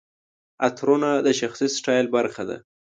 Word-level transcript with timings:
عطرونه 0.65 1.09
د 1.25 1.27
شخصي 1.39 1.67
سټایل 1.77 2.07
برخه 2.15 2.43
ده. 2.49 2.57